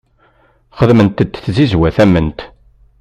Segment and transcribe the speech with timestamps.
[0.77, 2.39] Xeddment-d tzizwa tamemt.